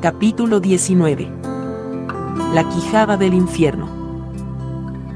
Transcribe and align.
Capítulo 0.00 0.60
19. 0.60 1.30
La 2.54 2.66
Quijada 2.66 3.18
del 3.18 3.34
Infierno. 3.34 3.86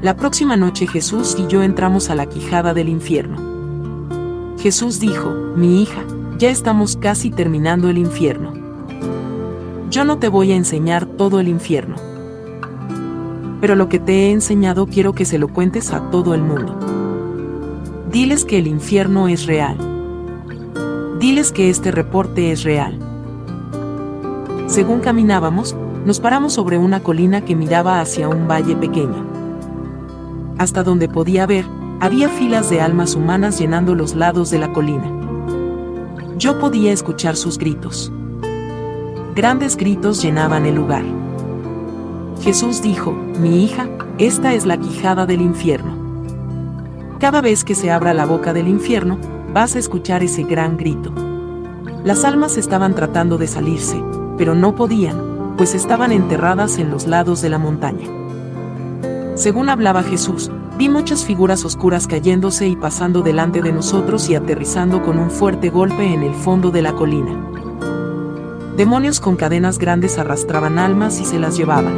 La 0.03 0.15
próxima 0.15 0.57
noche 0.57 0.85
Jesús 0.85 1.35
y 1.39 1.47
yo 1.47 1.63
entramos 1.63 2.11
a 2.11 2.15
la 2.15 2.27
Quijada 2.27 2.75
del 2.75 2.89
Infierno. 2.89 4.53
Jesús 4.59 4.99
dijo, 4.99 5.31
mi 5.55 5.81
hija, 5.81 6.03
ya 6.37 6.51
estamos 6.51 6.97
casi 6.97 7.31
terminando 7.31 7.89
el 7.89 7.97
infierno. 7.97 8.53
Yo 9.89 10.05
no 10.05 10.19
te 10.19 10.27
voy 10.27 10.51
a 10.51 10.55
enseñar 10.55 11.07
todo 11.07 11.39
el 11.39 11.47
infierno. 11.47 11.95
Pero 13.61 13.73
lo 13.73 13.89
que 13.89 13.97
te 13.97 14.27
he 14.27 14.31
enseñado 14.31 14.85
quiero 14.85 15.13
que 15.13 15.25
se 15.25 15.39
lo 15.39 15.47
cuentes 15.47 15.93
a 15.93 16.11
todo 16.11 16.35
el 16.35 16.43
mundo. 16.43 16.77
Diles 18.11 18.45
que 18.45 18.59
el 18.59 18.67
infierno 18.67 19.29
es 19.29 19.47
real. 19.47 19.77
Diles 21.19 21.51
que 21.51 21.71
este 21.71 21.89
reporte 21.89 22.51
es 22.51 22.61
real. 22.61 22.99
Según 24.75 24.99
caminábamos, 24.99 25.73
nos 26.05 26.19
paramos 26.19 26.51
sobre 26.51 26.77
una 26.77 27.01
colina 27.01 27.45
que 27.45 27.55
miraba 27.55 28.01
hacia 28.01 28.27
un 28.27 28.45
valle 28.45 28.75
pequeño. 28.75 29.25
Hasta 30.57 30.83
donde 30.83 31.07
podía 31.07 31.45
ver, 31.45 31.63
había 32.01 32.27
filas 32.27 32.69
de 32.69 32.81
almas 32.81 33.15
humanas 33.15 33.57
llenando 33.57 33.95
los 33.95 34.15
lados 34.15 34.51
de 34.51 34.59
la 34.59 34.73
colina. 34.73 35.09
Yo 36.37 36.59
podía 36.59 36.91
escuchar 36.91 37.37
sus 37.37 37.57
gritos. 37.57 38.11
Grandes 39.33 39.77
gritos 39.77 40.21
llenaban 40.21 40.65
el 40.65 40.75
lugar. 40.75 41.05
Jesús 42.41 42.81
dijo, 42.81 43.13
mi 43.39 43.63
hija, 43.63 43.87
esta 44.17 44.53
es 44.53 44.65
la 44.65 44.75
quijada 44.75 45.25
del 45.25 45.39
infierno. 45.39 45.95
Cada 47.21 47.39
vez 47.39 47.63
que 47.63 47.75
se 47.75 47.91
abra 47.91 48.13
la 48.13 48.25
boca 48.25 48.51
del 48.51 48.67
infierno, 48.67 49.19
vas 49.53 49.77
a 49.77 49.79
escuchar 49.79 50.21
ese 50.21 50.43
gran 50.43 50.75
grito. 50.75 51.13
Las 52.03 52.25
almas 52.25 52.57
estaban 52.57 52.93
tratando 52.93 53.37
de 53.37 53.47
salirse, 53.47 54.03
pero 54.37 54.55
no 54.55 54.75
podían, 54.75 55.53
pues 55.57 55.75
estaban 55.75 56.11
enterradas 56.11 56.77
en 56.77 56.91
los 56.91 57.07
lados 57.07 57.41
de 57.41 57.49
la 57.49 57.57
montaña. 57.57 58.07
Según 59.35 59.69
hablaba 59.69 60.03
Jesús, 60.03 60.51
vi 60.77 60.89
muchas 60.89 61.25
figuras 61.25 61.65
oscuras 61.65 62.07
cayéndose 62.07 62.67
y 62.67 62.75
pasando 62.75 63.21
delante 63.21 63.61
de 63.61 63.71
nosotros 63.71 64.29
y 64.29 64.35
aterrizando 64.35 65.01
con 65.03 65.19
un 65.19 65.29
fuerte 65.29 65.69
golpe 65.69 66.13
en 66.13 66.23
el 66.23 66.33
fondo 66.33 66.71
de 66.71 66.81
la 66.81 66.93
colina. 66.93 67.35
Demonios 68.77 69.19
con 69.19 69.35
cadenas 69.35 69.77
grandes 69.77 70.17
arrastraban 70.17 70.79
almas 70.79 71.19
y 71.21 71.25
se 71.25 71.39
las 71.39 71.57
llevaban. 71.57 71.93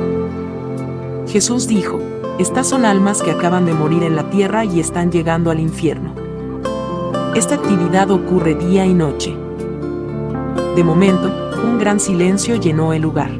Jesús 1.27 1.67
dijo, 1.67 1.99
estas 2.39 2.67
son 2.67 2.85
almas 2.85 3.23
que 3.23 3.31
acaban 3.31 3.65
de 3.65 3.73
morir 3.73 4.03
en 4.03 4.15
la 4.15 4.29
tierra 4.29 4.63
y 4.63 4.79
están 4.79 5.11
llegando 5.11 5.49
al 5.49 5.59
infierno. 5.59 6.13
Esta 7.35 7.55
actividad 7.55 8.11
ocurre 8.11 8.55
día 8.55 8.85
y 8.85 8.93
noche. 8.93 9.35
De 10.75 10.83
momento, 10.83 11.46
un 11.57 11.79
gran 11.79 11.99
silencio 11.99 12.55
llenó 12.55 12.93
el 12.93 13.01
lugar. 13.01 13.31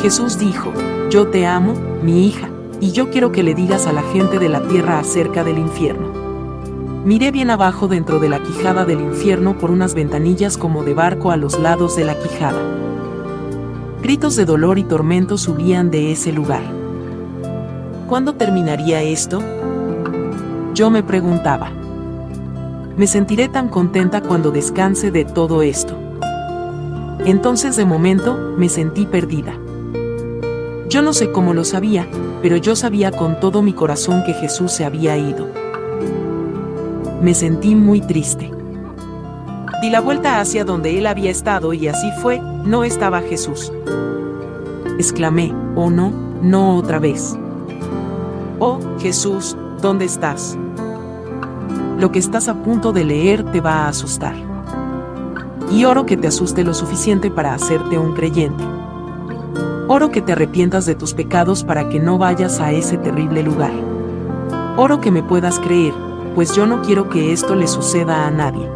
Jesús 0.00 0.38
dijo, 0.38 0.72
yo 1.10 1.28
te 1.28 1.46
amo, 1.46 1.74
mi 2.02 2.26
hija, 2.26 2.48
y 2.80 2.92
yo 2.92 3.10
quiero 3.10 3.32
que 3.32 3.42
le 3.42 3.54
digas 3.54 3.86
a 3.86 3.92
la 3.92 4.02
gente 4.02 4.38
de 4.38 4.48
la 4.48 4.60
tierra 4.62 4.98
acerca 4.98 5.44
del 5.44 5.58
infierno. 5.58 6.06
Miré 7.04 7.30
bien 7.30 7.50
abajo 7.50 7.88
dentro 7.88 8.18
de 8.18 8.28
la 8.28 8.42
quijada 8.42 8.84
del 8.84 9.00
infierno 9.00 9.56
por 9.58 9.70
unas 9.70 9.94
ventanillas 9.94 10.58
como 10.58 10.82
de 10.82 10.94
barco 10.94 11.30
a 11.30 11.36
los 11.36 11.58
lados 11.58 11.96
de 11.96 12.04
la 12.04 12.18
quijada. 12.18 12.60
Gritos 14.02 14.36
de 14.36 14.44
dolor 14.44 14.78
y 14.78 14.84
tormento 14.84 15.38
subían 15.38 15.90
de 15.90 16.12
ese 16.12 16.32
lugar. 16.32 16.62
¿Cuándo 18.08 18.34
terminaría 18.34 19.02
esto? 19.02 19.40
Yo 20.74 20.90
me 20.90 21.02
preguntaba. 21.02 21.70
Me 22.96 23.06
sentiré 23.06 23.48
tan 23.48 23.68
contenta 23.68 24.20
cuando 24.20 24.50
descanse 24.50 25.10
de 25.10 25.24
todo 25.24 25.62
esto. 25.62 26.05
Entonces 27.26 27.74
de 27.74 27.84
momento 27.84 28.54
me 28.56 28.68
sentí 28.68 29.04
perdida. 29.04 29.58
Yo 30.88 31.02
no 31.02 31.12
sé 31.12 31.32
cómo 31.32 31.54
lo 31.54 31.64
sabía, 31.64 32.06
pero 32.40 32.56
yo 32.56 32.76
sabía 32.76 33.10
con 33.10 33.40
todo 33.40 33.62
mi 33.62 33.72
corazón 33.72 34.22
que 34.24 34.32
Jesús 34.32 34.70
se 34.70 34.84
había 34.84 35.18
ido. 35.18 35.48
Me 37.20 37.34
sentí 37.34 37.74
muy 37.74 38.00
triste. 38.00 38.52
Di 39.82 39.90
la 39.90 40.00
vuelta 40.00 40.40
hacia 40.40 40.64
donde 40.64 40.96
él 40.96 41.06
había 41.08 41.32
estado 41.32 41.72
y 41.72 41.88
así 41.88 42.08
fue, 42.22 42.40
no 42.40 42.84
estaba 42.84 43.20
Jesús. 43.22 43.72
Exclamé, 44.96 45.52
oh 45.74 45.90
no, 45.90 46.12
no 46.42 46.76
otra 46.76 47.00
vez. 47.00 47.36
Oh, 48.60 48.78
Jesús, 49.00 49.56
¿dónde 49.82 50.04
estás? 50.04 50.56
Lo 51.98 52.12
que 52.12 52.20
estás 52.20 52.46
a 52.46 52.62
punto 52.62 52.92
de 52.92 53.04
leer 53.04 53.42
te 53.50 53.60
va 53.60 53.84
a 53.84 53.88
asustar. 53.88 54.45
Y 55.70 55.84
oro 55.84 56.06
que 56.06 56.16
te 56.16 56.28
asuste 56.28 56.64
lo 56.64 56.74
suficiente 56.74 57.30
para 57.30 57.54
hacerte 57.54 57.98
un 57.98 58.14
creyente. 58.14 58.64
Oro 59.88 60.10
que 60.10 60.20
te 60.20 60.32
arrepientas 60.32 60.86
de 60.86 60.94
tus 60.94 61.14
pecados 61.14 61.64
para 61.64 61.88
que 61.88 62.00
no 62.00 62.18
vayas 62.18 62.60
a 62.60 62.72
ese 62.72 62.96
terrible 62.98 63.42
lugar. 63.42 63.72
Oro 64.76 65.00
que 65.00 65.10
me 65.10 65.22
puedas 65.22 65.58
creer, 65.60 65.94
pues 66.34 66.54
yo 66.54 66.66
no 66.66 66.82
quiero 66.82 67.08
que 67.08 67.32
esto 67.32 67.54
le 67.54 67.66
suceda 67.66 68.26
a 68.26 68.30
nadie. 68.30 68.68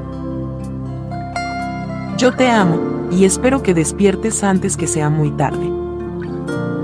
Yo 2.17 2.33
te 2.33 2.49
amo, 2.49 3.09
y 3.11 3.25
espero 3.25 3.62
que 3.62 3.75
despiertes 3.75 4.45
antes 4.45 4.77
que 4.77 4.87
sea 4.87 5.11
muy 5.11 5.31
tarde. 5.31 5.71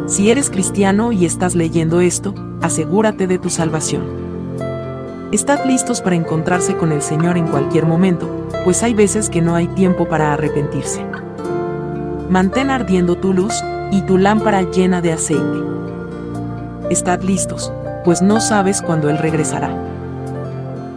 Si 0.07 0.31
eres 0.31 0.51
cristiano 0.51 1.13
y 1.13 1.25
estás 1.25 1.55
leyendo 1.55 2.01
esto, 2.01 2.35
asegúrate 2.63 3.27
de 3.27 3.39
tu 3.39 3.51
salvación. 3.51 4.26
Estad 5.33 5.65
listos 5.67 6.01
para 6.01 6.17
encontrarse 6.17 6.77
con 6.77 6.93
el 6.93 7.03
Señor 7.03 7.37
en 7.37 7.47
cualquier 7.47 7.87
momento, 7.87 8.29
pues 8.65 8.83
hay 8.83 8.95
veces 8.95 9.29
que 9.29 9.43
no 9.43 9.55
hay 9.55 9.67
tiempo 9.69 10.09
para 10.09 10.33
arrepentirse. 10.33 11.05
Mantén 12.31 12.71
ardiendo 12.71 13.17
tu 13.17 13.33
luz, 13.33 13.55
y 13.91 14.03
tu 14.03 14.19
lámpara 14.19 14.63
llena 14.63 15.01
de 15.01 15.13
aceite. 15.13 15.59
Estad 16.91 17.23
listos, 17.23 17.73
pues 18.05 18.23
no 18.23 18.41
sabes 18.41 18.83
cuándo 18.83 19.11
Él 19.11 19.19
regresará. 19.19 19.71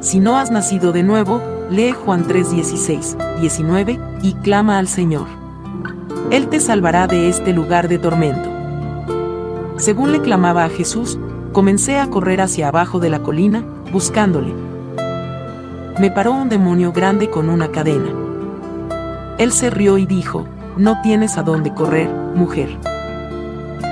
Si 0.02 0.20
no 0.20 0.38
has 0.38 0.52
nacido 0.52 0.92
de 0.92 1.04
nuevo, 1.04 1.42
lee 1.70 1.92
Juan 1.92 2.26
3:16, 2.26 3.18
19, 3.40 4.00
y 4.22 4.34
clama 4.36 4.78
al 4.78 4.88
Señor. 4.88 5.28
Él 6.32 6.48
te 6.48 6.60
salvará 6.60 7.08
de 7.08 7.30
este 7.30 7.54
lugar 7.54 7.88
de 7.88 7.98
tormento. 7.98 8.50
Según 9.78 10.12
le 10.12 10.22
clamaba 10.22 10.66
a 10.66 10.70
Jesús, 10.70 11.18
comencé 11.54 12.00
a 12.00 12.10
correr 12.10 12.42
hacia 12.42 12.68
abajo 12.68 13.00
de 13.00 13.10
la 13.10 13.20
colina, 13.20 13.64
buscándole. 13.92 14.54
Me 16.00 16.12
paró 16.12 16.34
un 16.34 16.50
demonio 16.50 16.92
grande 16.92 17.30
con 17.30 17.50
una 17.50 17.70
cadena. 17.70 18.10
Él 19.38 19.52
se 19.52 19.70
rió 19.70 19.98
y 19.98 20.06
dijo, 20.06 20.46
no 20.78 21.02
tienes 21.02 21.38
a 21.38 21.44
dónde 21.44 21.74
correr, 21.74 22.10
mujer. 22.36 22.70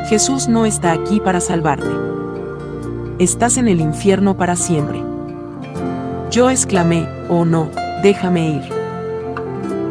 Jesús 0.08 0.47
no 0.47 0.66
está 0.66 0.94
aquí 0.94 1.19
para 1.19 1.41
salvarte. 1.41 1.90
Estás 3.19 3.58
en 3.58 3.68
el 3.68 3.81
infierno 3.81 4.38
para 4.38 4.56
siempre. 4.56 5.03
Yo 6.31 6.50
exclamé, 6.50 7.08
oh 7.29 7.46
no, 7.46 7.69
déjame 8.03 8.52
ir. 8.52 8.62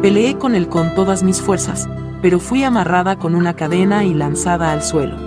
Peleé 0.01 0.37
con 0.37 0.55
él 0.55 0.69
con 0.69 0.95
todas 0.95 1.23
mis 1.23 1.41
fuerzas, 1.41 1.89
pero 2.21 2.39
fui 2.39 2.63
amarrada 2.63 3.17
con 3.17 3.35
una 3.35 3.55
cadena 3.55 4.05
y 4.05 4.13
lanzada 4.13 4.71
al 4.71 4.81
suelo. 4.81 5.26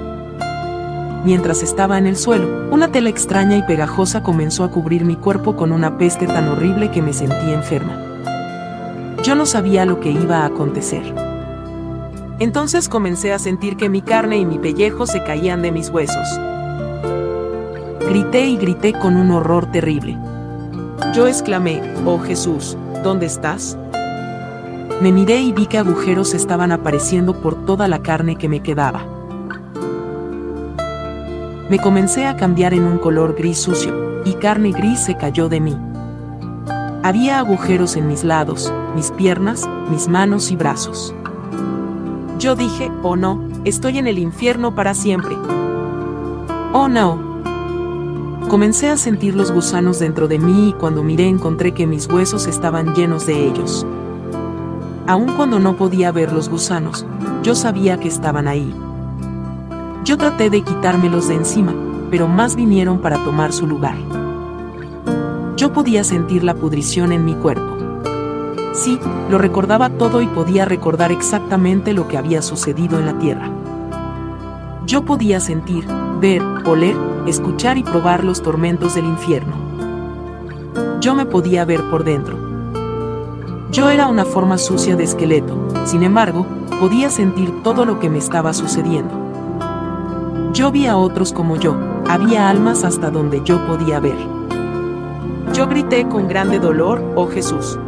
Mientras 1.25 1.63
estaba 1.63 1.99
en 1.99 2.07
el 2.07 2.17
suelo, 2.17 2.67
una 2.71 2.89
tela 2.89 3.11
extraña 3.11 3.59
y 3.59 3.63
pegajosa 3.63 4.23
comenzó 4.23 4.65
a 4.65 4.71
cubrir 4.71 5.05
mi 5.05 5.17
cuerpo 5.17 5.55
con 5.55 5.71
una 5.71 5.99
peste 5.99 6.27
tan 6.27 6.49
horrible 6.49 6.91
que 6.91 7.03
me 7.03 7.13
sentí 7.13 7.53
enferma. 7.53 7.93
Yo 9.23 9.35
no 9.35 9.45
sabía 9.45 9.85
lo 9.85 10.01
que 10.01 10.11
iba 10.11 10.39
a 10.39 10.47
acontecer. 10.47 11.03
Entonces 12.39 12.89
comencé 12.89 13.35
a 13.35 13.39
sentir 13.39 13.77
que 13.77 13.91
mi 13.91 14.01
carne 14.01 14.39
y 14.39 14.47
mi 14.47 14.59
pellejo 14.59 15.07
se 15.07 15.23
caían 15.23 15.61
de 15.61 15.73
mis 15.73 15.91
huesos. 15.91 16.27
Grité 18.09 18.47
y 18.47 18.57
grité 18.57 18.95
con 18.95 19.17
un 19.17 19.31
horror 19.31 19.71
terrible. 19.71 20.17
Yo 21.13 21.27
exclamé, 21.27 21.83
oh 22.07 22.19
Jesús, 22.19 22.79
¿dónde 23.05 23.27
estás? 23.27 23.77
Me 25.03 25.13
miré 25.13 25.43
y 25.43 25.53
vi 25.53 25.67
que 25.67 25.77
agujeros 25.77 26.33
estaban 26.33 26.73
apareciendo 26.73 27.43
por 27.43 27.67
toda 27.67 27.89
la 27.89 28.01
carne 28.01 28.37
que 28.37 28.49
me 28.49 28.61
quedaba. 28.61 29.20
Me 31.71 31.79
comencé 31.79 32.27
a 32.27 32.35
cambiar 32.35 32.75
en 32.75 32.83
un 32.83 32.99
color 32.99 33.37
gris 33.37 33.59
sucio, 33.59 34.25
y 34.25 34.33
carne 34.35 34.73
gris 34.73 34.99
se 34.99 35.17
cayó 35.17 35.49
de 35.49 35.61
mí. 35.61 35.77
Había 37.05 37.39
agujeros 37.39 37.95
en 37.95 38.09
mis 38.09 38.25
lados, 38.25 38.75
mis 38.97 39.13
piernas, 39.13 39.71
mis 39.89 40.09
manos 40.09 40.51
y 40.51 40.57
brazos. 40.57 41.15
Yo 42.41 42.57
dije, 42.57 42.91
oh 43.05 43.15
no, 43.15 43.49
estoy 43.65 43.99
en 43.99 44.09
el 44.09 44.19
infierno 44.19 44.75
para 44.75 44.95
siempre. 44.95 45.37
Oh 46.73 46.89
no. 46.89 47.21
Comencé 48.49 48.89
a 48.89 48.97
sentir 48.97 49.37
los 49.37 49.53
gusanos 49.53 50.01
dentro 50.01 50.27
de 50.27 50.41
mí 50.41 50.71
y 50.71 50.73
cuando 50.73 51.05
miré 51.05 51.29
encontré 51.29 51.71
que 51.71 51.87
mis 51.87 52.09
huesos 52.09 52.49
estaban 52.49 52.97
llenos 52.97 53.27
de 53.27 53.47
ellos. 53.47 53.87
Aun 55.07 55.37
cuando 55.37 55.61
no 55.61 55.77
podía 55.77 56.11
ver 56.11 56.33
los 56.33 56.49
gusanos, 56.49 57.07
yo 57.45 57.55
sabía 57.55 58.01
que 58.01 58.09
estaban 58.09 58.49
ahí. 58.49 58.75
Yo 60.05 60.17
traté 60.17 60.49
de 60.51 60.63
quitármelos 60.63 61.29
de 61.29 61.35
encima, 61.35 61.75
pero 62.11 62.27
más 62.27 62.57
vinieron 62.57 63.01
para 63.01 63.23
tomar 63.23 63.53
su 63.53 63.67
lugar. 63.67 63.97
Yo 65.57 65.73
podía 65.73 66.05
sentir 66.05 66.43
la 66.43 66.55
pudrición 66.55 67.13
en 67.13 67.25
mi 67.25 67.35
cuerpo. 67.35 67.77
Sí, 68.73 68.99
lo 69.29 69.37
recordaba 69.37 69.91
todo 69.91 70.23
y 70.23 70.27
podía 70.27 70.65
recordar 70.65 71.13
exactamente 71.13 71.93
lo 71.93 72.09
que 72.09 72.17
había 72.17 72.41
sucedido 72.41 72.99
en 72.99 73.07
la 73.07 73.19
tierra. 73.19 73.51
Yo 74.87 75.05
podía 75.05 75.39
sentir, 75.39 75.87
ver, 76.21 76.43
oler, 76.65 76.97
escuchar 77.27 77.77
y 77.77 77.83
probar 77.83 78.25
los 78.25 78.43
tormentos 78.43 78.95
del 78.95 79.05
infierno. 79.05 79.55
Yo 81.01 81.15
me 81.15 81.27
podía 81.27 81.65
ver 81.65 81.83
por 81.91 82.05
dentro. 82.05 82.39
Yo 83.71 83.91
era 83.91 84.09
una 84.09 84.25
forma 84.25 84.57
sucia 84.57 84.97
de 84.97 85.05
esqueleto, 85.05 85.69
sin 85.85 86.03
embargo, 86.03 86.47
podía 86.81 87.11
sentir 87.11 87.63
todo 87.63 87.85
lo 87.85 88.01
que 88.01 88.09
me 88.09 88.19
estaba 88.19 88.53
sucediendo. 88.53 89.30
Yo 90.53 90.73
vi 90.73 90.87
a 90.87 90.97
otros 90.97 91.33
como 91.33 91.57
yo, 91.57 91.77
había 92.09 92.51
almas 92.51 92.83
hasta 92.83 93.11
donde 93.11 93.41
yo 93.45 93.65
podía 93.67 94.01
ver. 94.01 94.17
Yo 95.55 95.69
grité 95.69 96.09
con 96.09 96.27
grande 96.27 96.59
dolor, 96.59 97.01
oh 97.15 97.29
Jesús. 97.29 97.79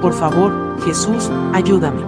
Por 0.00 0.14
favor, 0.14 0.52
Jesús, 0.84 1.30
ayúdame. 1.52 2.00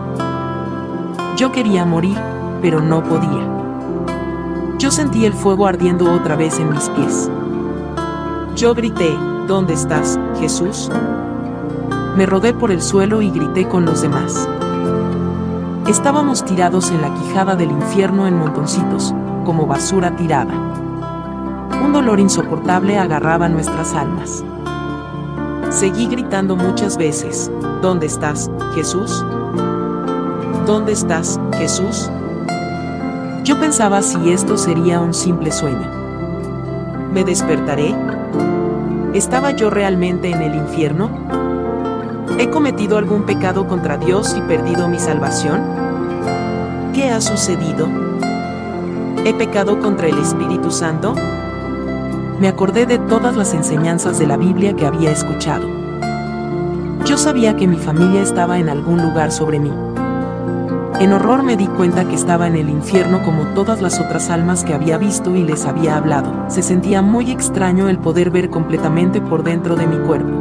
Yo 1.37 1.53
quería 1.53 1.85
morir, 1.85 2.17
pero 2.63 2.81
no 2.81 3.03
podía. 3.03 3.47
Yo 4.79 4.91
sentí 4.91 5.27
el 5.27 5.35
fuego 5.35 5.67
ardiendo 5.67 6.11
otra 6.11 6.35
vez 6.35 6.59
en 6.59 6.71
mis 6.71 6.89
pies. 6.91 7.31
Yo 8.57 8.75
grité, 8.75 9.15
¿dónde 9.47 9.75
estás, 9.75 10.19
Jesús? 10.41 10.91
Me 12.17 12.25
rodé 12.25 12.55
por 12.55 12.71
el 12.71 12.81
suelo 12.81 13.21
y 13.21 13.31
grité 13.31 13.69
con 13.69 13.85
los 13.85 14.01
demás. 14.01 14.49
Estábamos 15.89 16.45
tirados 16.45 16.91
en 16.91 17.01
la 17.01 17.15
quijada 17.15 17.57
del 17.57 17.71
infierno 17.71 18.27
en 18.27 18.37
montoncitos, 18.37 19.15
como 19.47 19.67
basura 19.67 20.15
tirada. 20.15 20.53
Un 21.83 21.95
dolor 21.95 22.21
insoportable 22.21 22.99
agarraba 22.99 23.49
nuestras 23.49 23.95
almas. 23.95 24.45
Seguí 25.71 26.07
gritando 26.07 26.57
muchas 26.57 26.99
veces, 26.99 27.51
¿Dónde 27.81 28.05
estás, 28.05 28.51
Jesús? 28.75 29.25
¿Dónde 30.67 30.93
estás, 30.93 31.41
Jesús? 31.57 32.11
Yo 33.45 33.59
pensaba 33.59 34.03
si 34.03 34.31
esto 34.31 34.59
sería 34.59 35.01
un 35.01 35.15
simple 35.15 35.51
sueño. 35.51 35.89
¿Me 37.15 37.25
despertaré? 37.25 37.95
¿Estaba 39.15 39.53
yo 39.53 39.71
realmente 39.71 40.29
en 40.29 40.43
el 40.43 40.55
infierno? 40.55 41.48
¿He 42.37 42.51
cometido 42.51 42.99
algún 42.99 43.23
pecado 43.23 43.67
contra 43.67 43.97
Dios 43.97 44.35
y 44.37 44.41
perdido 44.43 44.89
mi 44.89 44.99
salvación? 44.99 45.63
¿Qué 46.93 47.11
ha 47.11 47.21
sucedido? 47.21 47.89
¿He 49.25 49.35
pecado 49.35 49.81
contra 49.81 50.09
el 50.09 50.19
Espíritu 50.19 50.71
Santo? 50.71 51.15
Me 52.41 52.49
acordé 52.49 52.87
de 52.87 52.99
todas 52.99 53.37
las 53.37 53.55
enseñanzas 53.55 54.19
de 54.19 54.27
la 54.27 54.37
Biblia 54.37 54.75
que 54.75 54.87
había 54.87 55.11
escuchado. 55.11 55.67
Yo 57.05 57.17
sabía 57.17 57.57
que 57.57 57.67
mi 57.67 57.77
familia 57.77 58.23
estaba 58.23 58.59
en 58.59 58.69
algún 58.69 59.03
lugar 59.03 59.33
sobre 59.33 59.59
mí. 59.59 59.73
En 61.01 61.13
horror 61.13 61.43
me 61.43 61.57
di 61.57 61.67
cuenta 61.67 62.09
que 62.09 62.15
estaba 62.15 62.49
en 62.49 62.57
el 62.57 62.69
infierno 62.69 63.23
como 63.23 63.55
todas 63.55 63.81
las 63.81 64.01
otras 64.01 64.31
almas 64.31 64.65
que 64.65 64.75
había 64.75 64.99
visto 64.99 65.35
y 65.35 65.45
les 65.45 65.65
había 65.65 65.97
hablado. 65.97 66.33
Se 66.49 66.63
sentía 66.63 67.03
muy 67.03 67.31
extraño 67.31 67.89
el 67.89 67.99
poder 67.99 68.31
ver 68.31 68.51
completamente 68.51 69.21
por 69.21 69.45
dentro 69.45 69.77
de 69.77 69.87
mi 69.87 69.97
cuerpo. 69.99 70.33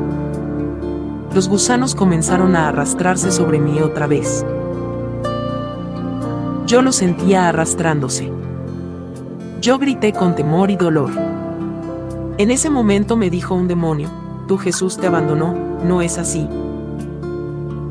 Los 1.34 1.50
gusanos 1.50 1.94
comenzaron 1.94 2.56
a 2.56 2.70
arrastrarse 2.70 3.32
sobre 3.32 3.60
mí 3.60 3.80
otra 3.80 4.08
vez. 4.08 4.46
Yo 6.66 6.82
lo 6.82 6.92
sentía 6.92 7.48
arrastrándose. 7.48 8.32
Yo 9.62 9.78
grité 9.78 10.14
con 10.14 10.36
temor 10.36 10.72
y 10.72 10.76
dolor. 10.76 11.12
En 12.38 12.52
ese 12.52 12.70
momento 12.70 13.18
me 13.18 13.30
dijo 13.30 13.56
un 13.56 13.68
demonio, 13.68 14.10
tú 14.48 14.58
Jesús 14.58 14.98
te 14.98 15.08
abandonó, 15.08 15.56
no 15.84 16.02
es 16.02 16.18
así. 16.18 16.48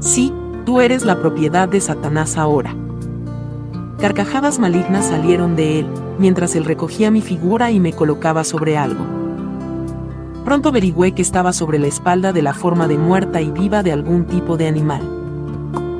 Sí, 0.00 0.32
tú 0.64 0.80
eres 0.80 1.04
la 1.04 1.20
propiedad 1.20 1.68
de 1.68 1.80
Satanás 1.80 2.36
ahora. 2.36 2.74
Carcajadas 3.98 4.58
malignas 4.58 5.06
salieron 5.06 5.56
de 5.56 5.80
él, 5.80 5.86
mientras 6.18 6.54
él 6.54 6.64
recogía 6.64 7.10
mi 7.10 7.22
figura 7.22 7.70
y 7.70 7.80
me 7.80 7.92
colocaba 7.92 8.44
sobre 8.44 8.76
algo. 8.76 9.25
Pronto 10.46 10.68
averigüé 10.68 11.10
que 11.10 11.22
estaba 11.22 11.52
sobre 11.52 11.80
la 11.80 11.88
espalda 11.88 12.32
de 12.32 12.40
la 12.40 12.54
forma 12.54 12.86
de 12.86 12.96
muerta 12.96 13.40
y 13.40 13.50
viva 13.50 13.82
de 13.82 13.90
algún 13.90 14.26
tipo 14.26 14.56
de 14.56 14.68
animal. 14.68 15.02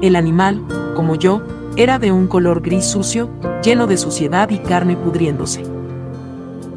El 0.03 0.15
animal, 0.15 0.63
como 0.95 1.17
yo, 1.17 1.43
era 1.77 1.99
de 1.99 2.13
un 2.13 2.29
color 2.29 2.61
gris 2.63 2.85
sucio, 2.85 3.29
lleno 3.61 3.89
de 3.89 3.97
suciedad 3.97 4.49
y 4.51 4.59
carne 4.59 4.97
pudriéndose. 4.97 5.65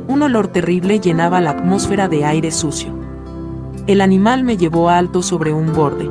Un 0.07 0.23
olor 0.23 0.47
terrible 0.47 0.99
llenaba 0.99 1.41
la 1.41 1.51
atmósfera 1.51 2.07
de 2.07 2.25
aire 2.25 2.49
sucio. 2.49 2.91
El 3.85 4.01
animal 4.01 4.43
me 4.43 4.57
llevó 4.57 4.89
alto 4.89 5.21
sobre 5.21 5.53
un 5.53 5.71
borde. 5.71 6.09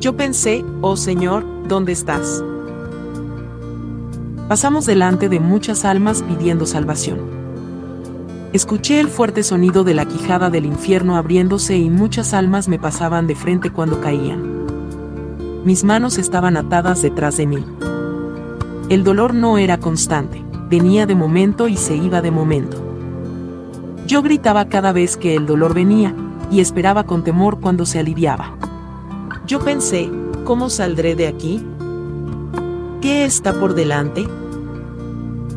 Yo 0.00 0.18
pensé, 0.18 0.62
oh 0.82 0.98
Señor, 0.98 1.46
¿dónde 1.66 1.92
estás? 1.92 2.44
Pasamos 4.50 4.84
delante 4.84 5.30
de 5.30 5.40
muchas 5.40 5.86
almas 5.86 6.22
pidiendo 6.22 6.66
salvación. 6.66 7.39
Escuché 8.52 9.00
el 9.00 9.08
fuerte 9.08 9.42
sonido 9.42 9.84
de 9.84 9.94
la 9.94 10.06
quijada 10.06 10.50
del 10.50 10.66
infierno 10.66 11.16
abriéndose 11.16 11.76
y 11.76 11.90
muchas 11.90 12.34
almas 12.34 12.68
me 12.68 12.78
pasaban 12.78 13.26
de 13.26 13.34
frente 13.34 13.70
cuando 13.70 14.00
caían. 14.00 14.66
Mis 15.64 15.84
manos 15.84 16.18
estaban 16.18 16.56
atadas 16.56 17.02
detrás 17.02 17.36
de 17.36 17.46
mí. 17.46 17.64
El 18.88 19.04
dolor 19.04 19.34
no 19.34 19.58
era 19.58 19.78
constante 19.78 20.44
venía 20.70 21.04
de 21.04 21.16
momento 21.16 21.66
y 21.66 21.76
se 21.76 21.96
iba 21.96 22.22
de 22.22 22.30
momento. 22.30 22.78
Yo 24.06 24.22
gritaba 24.22 24.66
cada 24.68 24.92
vez 24.92 25.16
que 25.16 25.34
el 25.34 25.44
dolor 25.44 25.74
venía, 25.74 26.14
y 26.50 26.60
esperaba 26.60 27.04
con 27.04 27.22
temor 27.22 27.60
cuando 27.60 27.86
se 27.86 27.98
aliviaba. 27.98 28.56
Yo 29.46 29.60
pensé, 29.60 30.10
¿cómo 30.44 30.70
saldré 30.70 31.14
de 31.14 31.26
aquí? 31.26 31.64
¿Qué 33.00 33.24
está 33.24 33.52
por 33.52 33.74
delante? 33.74 34.26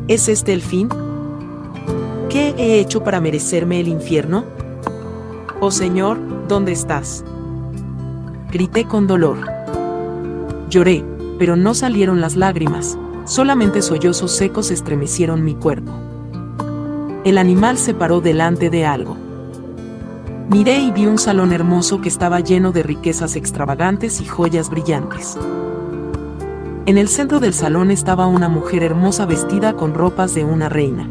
¿Es 0.08 0.30
este 0.30 0.54
el 0.54 0.62
fin? 0.62 0.90
¿Qué 2.34 2.54
he 2.58 2.80
hecho 2.80 3.04
para 3.04 3.22
merecerme 3.22 3.80
el 3.80 3.88
infierno? 3.88 4.44
Oh 5.62 5.72
Señor, 5.72 6.20
¿dónde 6.48 6.74
estás? 6.74 7.24
Grité 8.52 8.86
con 8.86 9.08
dolor. 9.08 9.38
Lloré, 10.68 11.06
pero 11.38 11.56
no 11.56 11.76
salieron 11.76 12.20
las 12.20 12.36
lágrimas, 12.36 12.98
Solamente 13.26 13.82
sollozos 13.82 14.32
secos 14.32 14.70
estremecieron 14.70 15.46
mi 15.46 15.56
cuerpo. 15.56 15.94
El 17.24 17.38
animal 17.38 17.78
se 17.78 17.94
paró 17.94 18.20
delante 18.20 18.70
de 18.70 18.86
algo. 18.86 19.16
Miré 20.50 20.80
y 20.80 20.92
vi 20.92 21.06
un 21.06 21.18
salón 21.18 21.54
hermoso 21.54 22.02
que 22.02 22.10
estaba 22.10 22.42
lleno 22.42 22.74
de 22.74 22.84
riquezas 22.84 23.38
extravagantes 23.38 24.20
y 24.20 24.26
joyas 24.26 24.70
brillantes. 24.70 25.38
En 26.86 26.98
el 26.98 27.08
centro 27.08 27.40
del 27.40 27.54
salón 27.54 27.92
estaba 27.92 28.28
una 28.28 28.50
mujer 28.50 28.84
hermosa 28.84 29.26
vestida 29.26 29.72
con 29.74 29.94
ropas 29.94 30.36
de 30.36 30.44
una 30.44 30.68
reina. 30.68 31.08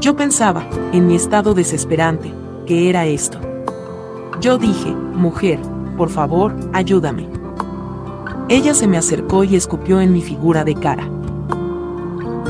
Yo 0.00 0.16
pensaba, 0.16 0.66
en 0.94 1.06
mi 1.06 1.14
estado 1.14 1.52
desesperante, 1.52 2.32
que 2.64 2.88
era 2.88 3.04
esto. 3.04 3.38
Yo 4.40 4.56
dije, 4.56 4.94
mujer, 4.94 5.60
por 5.98 6.08
favor, 6.08 6.56
ayúdame. 6.72 7.28
Ella 8.48 8.72
se 8.72 8.88
me 8.88 8.96
acercó 8.96 9.44
y 9.44 9.56
escupió 9.56 10.00
en 10.00 10.14
mi 10.14 10.22
figura 10.22 10.64
de 10.64 10.74
cara. 10.74 11.06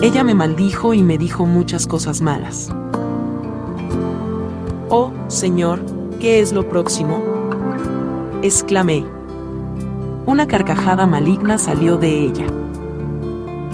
Ella 0.00 0.22
me 0.22 0.32
maldijo 0.32 0.94
y 0.94 1.02
me 1.02 1.18
dijo 1.18 1.44
muchas 1.44 1.88
cosas 1.88 2.20
malas. 2.20 2.72
Oh, 4.88 5.10
Señor, 5.26 5.80
¿qué 6.20 6.38
es 6.38 6.52
lo 6.52 6.68
próximo? 6.68 7.20
exclamé. 8.42 9.04
Una 10.24 10.46
carcajada 10.46 11.04
maligna 11.08 11.58
salió 11.58 11.96
de 11.96 12.26
ella. 12.26 12.46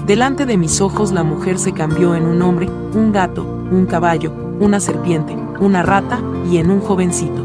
Delante 0.06 0.46
de 0.46 0.56
mis 0.56 0.80
ojos 0.80 1.12
la 1.12 1.24
mujer 1.24 1.58
se 1.58 1.72
cambió 1.72 2.14
en 2.14 2.24
un 2.24 2.40
hombre, 2.40 2.70
un 2.94 3.12
gato, 3.12 3.55
un 3.70 3.86
caballo, 3.86 4.32
una 4.60 4.80
serpiente, 4.80 5.36
una 5.60 5.82
rata 5.82 6.20
y 6.50 6.58
en 6.58 6.70
un 6.70 6.80
jovencito. 6.80 7.44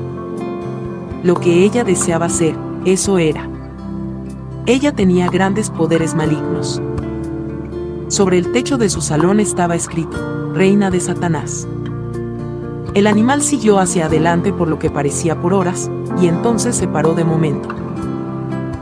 Lo 1.24 1.36
que 1.36 1.64
ella 1.64 1.84
deseaba 1.84 2.30
ser, 2.30 2.56
eso 2.86 3.18
era. 3.18 3.48
Ella 4.66 4.92
tenía 4.92 5.28
grandes 5.28 5.70
poderes 5.70 6.16
malignos. 6.16 6.82
Sobre 8.08 8.38
el 8.38 8.52
techo 8.52 8.78
de 8.78 8.90
su 8.90 9.02
salón 9.02 9.40
estaba 9.40 9.76
escrito, 9.76 10.52
Reina 10.54 10.92
de 10.92 11.00
Satanás. 11.00 11.68
El 12.94 13.08
animal 13.08 13.42
siguió 13.42 13.80
hacia 13.80 14.08
adelante 14.08 14.52
por 14.52 14.68
lo 14.68 14.78
que 14.78 14.90
parecía 14.90 15.40
por 15.40 15.54
horas, 15.54 15.90
y 16.22 16.28
entonces 16.28 16.76
se 16.76 16.88
paró 16.88 17.14
de 17.14 17.24
momento. 17.24 17.70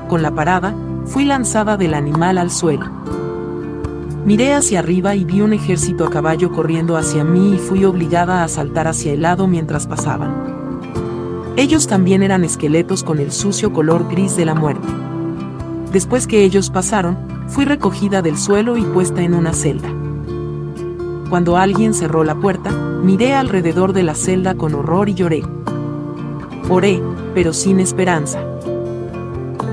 Con 0.08 0.24
la 0.24 0.32
parada, 0.32 0.74
fui 1.06 1.26
lanzada 1.26 1.78
del 1.78 1.94
animal 1.94 2.40
al 2.40 2.50
suelo. 2.50 2.88
Miré 4.30 4.54
hacia 4.54 4.78
arriba 4.78 5.16
y 5.16 5.26
vi 5.26 5.42
un 5.42 5.54
ejército 5.54 6.06
a 6.06 6.12
caballo 6.12 6.52
corriendo 6.52 6.98
hacia 6.98 7.24
mí 7.24 7.56
y 7.56 7.58
fui 7.58 7.84
obligada 7.84 8.44
a 8.44 8.48
saltar 8.48 8.88
hacia 8.88 9.12
el 9.12 9.24
lado 9.24 9.48
mientras 9.48 9.88
pasaban. 9.88 10.84
Ellos 11.58 11.88
también 11.88 12.22
eran 12.22 12.44
esqueletos 12.44 13.04
con 13.04 13.18
el 13.18 13.32
sucio 13.32 13.74
color 13.74 14.08
gris 14.08 14.38
de 14.38 14.46
la 14.46 14.54
muerte. 14.54 14.88
Después 15.92 16.28
que 16.28 16.44
ellos 16.44 16.70
pasaron, 16.70 17.18
fui 17.48 17.66
recogida 17.66 18.22
del 18.22 18.38
suelo 18.38 18.78
y 18.78 18.84
puesta 18.84 19.24
en 19.24 19.34
una 19.34 19.52
celda. 19.52 19.90
Cuando 21.32 21.58
alguien 21.58 21.96
cerró 21.96 22.24
la 22.24 22.36
puerta, 22.36 22.70
miré 22.70 23.34
alrededor 23.34 23.94
de 23.94 24.04
la 24.04 24.14
celda 24.14 24.54
con 24.54 24.76
horror 24.76 25.10
y 25.10 25.16
lloré. 25.16 25.42
Oré, 26.70 27.02
pero 27.34 27.52
sin 27.52 27.80
esperanza. 27.80 28.44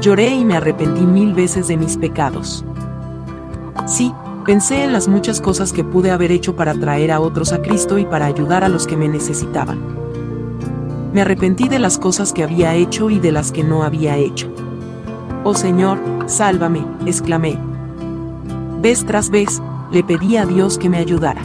Lloré 0.01 0.35
y 0.35 0.47
me 0.47 0.57
arrepentí 0.57 1.05
mil 1.05 1.35
veces 1.35 1.69
de 1.69 1.77
mis 1.77 1.99
pecados. 1.99 2.65
Sí, 3.87 4.15
pensé 4.47 4.85
en 4.85 4.93
las 4.93 5.09
muchas 5.09 5.41
cosas 5.41 5.73
que 5.73 5.83
pude 5.83 6.13
haber 6.13 6.31
hecho 6.31 6.55
para 6.55 6.73
traer 6.73 7.11
a 7.11 7.19
otros 7.19 7.53
a 7.53 7.61
Cristo 7.61 7.99
y 7.99 8.05
para 8.05 8.27
ayudar 8.27 8.63
a 8.63 8.69
los 8.69 8.87
que 8.87 8.97
me 8.97 9.09
necesitaban. 9.09 9.81
Me 11.13 11.23
arrepentí 11.23 11.69
de 11.69 11.81
las 11.81 11.99
cosas 11.99 12.33
que 12.33 12.45
había 12.45 12.75
hecho 12.75 13.11
y 13.11 13.19
de 13.19 13.33
las 13.33 13.51
que 13.51 13.65
no 13.65 13.83
había 13.83 14.17
hecho. 14.17 14.49
Oh 15.43 15.55
Señor, 15.55 15.99
sálvame, 16.27 16.87
exclamé. 17.07 17.59
Vez 18.81 19.05
tras 19.05 19.31
vez, 19.31 19.61
le 19.91 20.05
pedí 20.05 20.37
a 20.37 20.47
Dios 20.47 20.79
que 20.79 20.89
me 20.89 20.99
ayudara. 20.99 21.43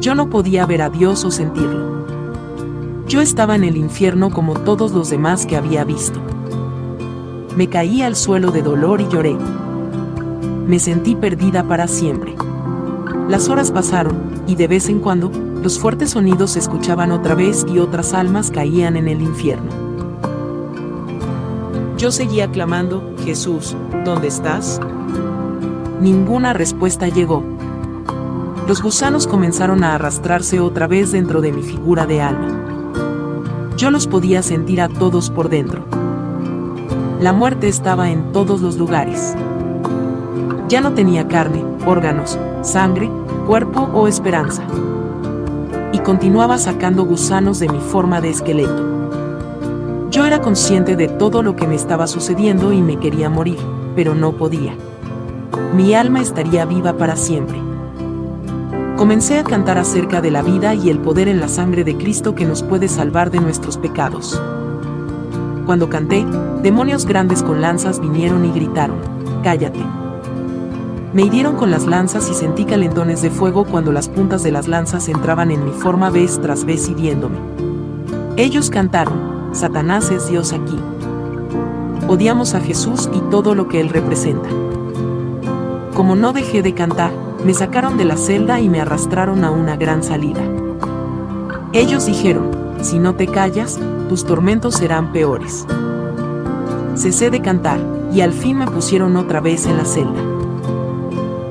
Yo 0.00 0.16
no 0.16 0.28
podía 0.28 0.66
ver 0.66 0.82
a 0.82 0.90
Dios 0.90 1.24
o 1.24 1.30
sentirlo. 1.30 2.04
Yo 3.06 3.20
estaba 3.20 3.54
en 3.54 3.62
el 3.62 3.76
infierno 3.76 4.30
como 4.30 4.54
todos 4.54 4.90
los 4.90 5.10
demás 5.10 5.46
que 5.46 5.56
había 5.56 5.84
visto. 5.84 6.18
Me 7.56 7.68
caí 7.68 8.02
al 8.02 8.16
suelo 8.16 8.50
de 8.50 8.62
dolor 8.62 9.00
y 9.00 9.08
lloré. 9.08 9.36
Me 10.70 10.78
sentí 10.78 11.16
perdida 11.16 11.64
para 11.64 11.88
siempre. 11.88 12.36
Las 13.28 13.48
horas 13.48 13.72
pasaron, 13.72 14.14
y 14.46 14.54
de 14.54 14.68
vez 14.68 14.88
en 14.88 15.00
cuando, 15.00 15.32
los 15.60 15.80
fuertes 15.80 16.10
sonidos 16.10 16.52
se 16.52 16.60
escuchaban 16.60 17.10
otra 17.10 17.34
vez 17.34 17.66
y 17.68 17.80
otras 17.80 18.14
almas 18.14 18.52
caían 18.52 18.96
en 18.96 19.08
el 19.08 19.20
infierno. 19.20 19.68
Yo 21.98 22.12
seguía 22.12 22.52
clamando, 22.52 23.16
Jesús, 23.24 23.76
¿dónde 24.04 24.28
estás? 24.28 24.80
Ninguna 26.00 26.52
respuesta 26.52 27.08
llegó. 27.08 27.42
Los 28.68 28.80
gusanos 28.80 29.26
comenzaron 29.26 29.82
a 29.82 29.96
arrastrarse 29.96 30.60
otra 30.60 30.86
vez 30.86 31.10
dentro 31.10 31.40
de 31.40 31.50
mi 31.50 31.64
figura 31.64 32.06
de 32.06 32.22
alma. 32.22 33.72
Yo 33.76 33.90
los 33.90 34.06
podía 34.06 34.40
sentir 34.40 34.80
a 34.80 34.88
todos 34.88 35.30
por 35.30 35.48
dentro. 35.48 35.84
La 37.20 37.32
muerte 37.32 37.66
estaba 37.66 38.10
en 38.10 38.30
todos 38.30 38.60
los 38.60 38.76
lugares. 38.76 39.34
Ya 40.70 40.80
no 40.80 40.92
tenía 40.92 41.26
carne, 41.26 41.64
órganos, 41.84 42.38
sangre, 42.62 43.10
cuerpo 43.44 43.90
o 43.92 44.06
esperanza. 44.06 44.62
Y 45.92 45.98
continuaba 45.98 46.58
sacando 46.58 47.04
gusanos 47.04 47.58
de 47.58 47.68
mi 47.68 47.80
forma 47.80 48.20
de 48.20 48.30
esqueleto. 48.30 50.08
Yo 50.12 50.26
era 50.26 50.40
consciente 50.40 50.94
de 50.94 51.08
todo 51.08 51.42
lo 51.42 51.56
que 51.56 51.66
me 51.66 51.74
estaba 51.74 52.06
sucediendo 52.06 52.72
y 52.72 52.82
me 52.82 53.00
quería 53.00 53.28
morir, 53.28 53.58
pero 53.96 54.14
no 54.14 54.30
podía. 54.30 54.76
Mi 55.74 55.94
alma 55.94 56.20
estaría 56.20 56.64
viva 56.66 56.92
para 56.92 57.16
siempre. 57.16 57.58
Comencé 58.96 59.40
a 59.40 59.44
cantar 59.44 59.76
acerca 59.76 60.20
de 60.20 60.30
la 60.30 60.42
vida 60.42 60.76
y 60.76 60.88
el 60.88 61.00
poder 61.00 61.26
en 61.26 61.40
la 61.40 61.48
sangre 61.48 61.82
de 61.82 61.96
Cristo 61.96 62.36
que 62.36 62.44
nos 62.44 62.62
puede 62.62 62.86
salvar 62.86 63.32
de 63.32 63.40
nuestros 63.40 63.76
pecados. 63.76 64.40
Cuando 65.66 65.88
canté, 65.88 66.24
demonios 66.62 67.06
grandes 67.06 67.42
con 67.42 67.60
lanzas 67.60 67.98
vinieron 67.98 68.44
y 68.44 68.52
gritaron, 68.52 68.98
Cállate. 69.42 69.99
Me 71.12 71.22
hirieron 71.22 71.56
con 71.56 71.72
las 71.72 71.86
lanzas 71.86 72.30
y 72.30 72.34
sentí 72.34 72.64
calentones 72.64 73.20
de 73.20 73.30
fuego 73.30 73.64
cuando 73.64 73.90
las 73.90 74.08
puntas 74.08 74.44
de 74.44 74.52
las 74.52 74.68
lanzas 74.68 75.08
entraban 75.08 75.50
en 75.50 75.64
mi 75.64 75.72
forma 75.72 76.08
vez 76.08 76.40
tras 76.40 76.64
vez 76.64 76.88
hiriéndome. 76.88 77.36
Ellos 78.36 78.70
cantaron, 78.70 79.50
Satanás 79.52 80.12
es 80.12 80.28
Dios 80.28 80.52
aquí. 80.52 80.78
Odiamos 82.06 82.54
a 82.54 82.60
Jesús 82.60 83.10
y 83.12 83.18
todo 83.28 83.56
lo 83.56 83.66
que 83.66 83.80
Él 83.80 83.88
representa. 83.88 84.48
Como 85.94 86.14
no 86.14 86.32
dejé 86.32 86.62
de 86.62 86.74
cantar, 86.74 87.10
me 87.44 87.54
sacaron 87.54 87.98
de 87.98 88.04
la 88.04 88.16
celda 88.16 88.60
y 88.60 88.68
me 88.68 88.80
arrastraron 88.80 89.42
a 89.42 89.50
una 89.50 89.76
gran 89.76 90.04
salida. 90.04 90.42
Ellos 91.72 92.06
dijeron, 92.06 92.50
si 92.82 93.00
no 93.00 93.16
te 93.16 93.26
callas, 93.26 93.80
tus 94.08 94.24
tormentos 94.24 94.74
serán 94.74 95.12
peores. 95.12 95.66
Cesé 96.94 97.30
de 97.30 97.40
cantar, 97.40 97.80
y 98.12 98.20
al 98.20 98.32
fin 98.32 98.58
me 98.58 98.66
pusieron 98.66 99.16
otra 99.16 99.40
vez 99.40 99.66
en 99.66 99.76
la 99.76 99.84
celda. 99.84 100.29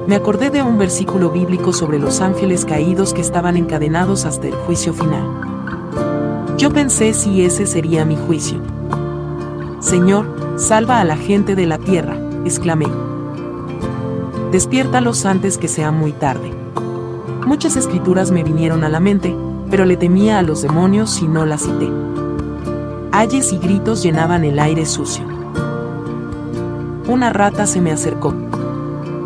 Me 0.09 0.15
acordé 0.15 0.49
de 0.49 0.63
un 0.63 0.79
versículo 0.79 1.29
bíblico 1.29 1.71
sobre 1.71 1.99
los 1.99 2.19
ángeles 2.19 2.65
caídos 2.65 3.13
que 3.13 3.21
estaban 3.21 3.55
encadenados 3.55 4.25
hasta 4.25 4.47
el 4.47 4.55
juicio 4.55 4.91
final. 4.91 6.57
Yo 6.57 6.71
pensé 6.71 7.13
si 7.13 7.45
ese 7.45 7.67
sería 7.67 8.05
mi 8.05 8.15
juicio. 8.15 8.59
Señor, 9.79 10.55
salva 10.57 10.99
a 10.99 11.03
la 11.03 11.15
gente 11.15 11.53
de 11.53 11.67
la 11.67 11.77
tierra, 11.77 12.17
exclamé. 12.43 12.87
Despiértalos 14.51 15.27
antes 15.27 15.59
que 15.59 15.67
sea 15.67 15.91
muy 15.91 16.11
tarde. 16.11 16.53
Muchas 17.45 17.75
escrituras 17.75 18.31
me 18.31 18.43
vinieron 18.43 18.83
a 18.83 18.89
la 18.89 18.99
mente, 18.99 19.35
pero 19.69 19.85
le 19.85 19.95
temía 19.95 20.39
a 20.39 20.41
los 20.41 20.63
demonios 20.63 21.21
y 21.21 21.27
no 21.27 21.45
las 21.45 21.61
cité. 21.61 21.87
Ayes 23.11 23.53
y 23.53 23.59
gritos 23.59 24.01
llenaban 24.01 24.43
el 24.43 24.57
aire 24.57 24.87
sucio. 24.87 25.25
Una 27.07 27.31
rata 27.31 27.67
se 27.67 27.79
me 27.79 27.91
acercó. 27.91 28.48